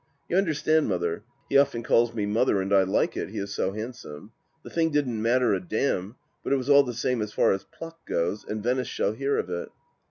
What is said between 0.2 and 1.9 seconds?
"You understand. Mother" (he often